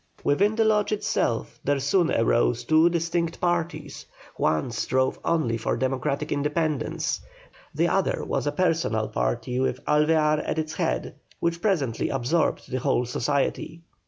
[0.23, 6.31] Within the Lodge itself there soon arose two distinct parties, one strove only for democratic
[6.31, 7.21] independence,
[7.75, 12.79] the other was a personal party with Alvear at its head, which presently absorbed the
[12.79, 13.83] whole society.